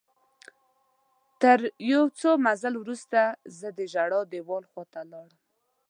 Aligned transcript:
تر 1.41 1.59
یو 1.91 2.03
څه 2.19 2.29
مزل 2.45 2.73
وروسته 2.79 3.19
زه 3.59 3.67
د 3.77 3.79
ژړا 3.91 4.21
دیوال 4.31 4.63
خواته 4.71 5.01
لاړم. 5.11 5.39